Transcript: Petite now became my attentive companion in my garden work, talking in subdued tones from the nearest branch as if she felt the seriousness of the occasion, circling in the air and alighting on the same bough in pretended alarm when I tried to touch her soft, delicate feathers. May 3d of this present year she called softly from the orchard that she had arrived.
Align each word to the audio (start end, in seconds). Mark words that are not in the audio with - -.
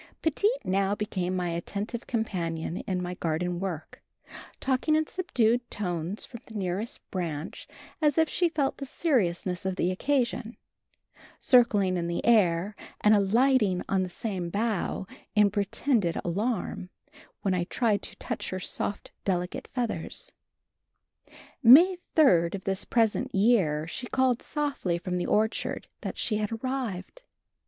Petite 0.23 0.65
now 0.65 0.95
became 0.95 1.35
my 1.35 1.49
attentive 1.49 2.07
companion 2.07 2.77
in 2.87 3.03
my 3.03 3.13
garden 3.13 3.59
work, 3.59 4.01
talking 4.59 4.95
in 4.95 5.05
subdued 5.05 5.69
tones 5.69 6.25
from 6.25 6.39
the 6.47 6.55
nearest 6.55 7.07
branch 7.11 7.67
as 8.01 8.17
if 8.17 8.27
she 8.27 8.49
felt 8.49 8.77
the 8.77 8.85
seriousness 8.87 9.63
of 9.63 9.75
the 9.75 9.91
occasion, 9.91 10.57
circling 11.39 11.97
in 11.97 12.07
the 12.07 12.25
air 12.25 12.73
and 13.01 13.13
alighting 13.13 13.83
on 13.87 14.01
the 14.01 14.09
same 14.09 14.49
bough 14.49 15.05
in 15.35 15.51
pretended 15.51 16.17
alarm 16.25 16.89
when 17.43 17.53
I 17.53 17.65
tried 17.65 18.01
to 18.01 18.15
touch 18.15 18.49
her 18.49 18.59
soft, 18.59 19.11
delicate 19.23 19.67
feathers. 19.67 20.31
May 21.61 21.97
3d 22.15 22.55
of 22.55 22.63
this 22.63 22.85
present 22.85 23.35
year 23.35 23.85
she 23.85 24.07
called 24.07 24.41
softly 24.41 24.97
from 24.97 25.19
the 25.19 25.27
orchard 25.27 25.87
that 25.99 26.17
she 26.17 26.37
had 26.37 26.51
arrived. 26.51 27.21